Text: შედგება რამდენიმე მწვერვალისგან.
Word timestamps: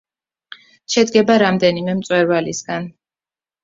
შედგება 0.95 1.37
რამდენიმე 1.45 1.97
მწვერვალისგან. 2.03 2.93